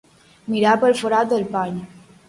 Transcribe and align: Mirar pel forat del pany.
Mirar 0.53 0.73
pel 0.85 0.97
forat 1.03 1.33
del 1.35 1.49
pany. 1.57 1.81